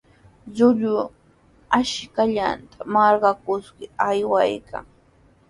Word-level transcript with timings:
Llullu 0.55 0.93
ashkallanta 1.79 2.75
marqakuskir 2.95 3.89
aywaykan. 4.09 4.85